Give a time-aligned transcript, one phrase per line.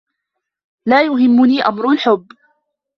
[0.85, 2.27] لا يهمّني أمر الحب.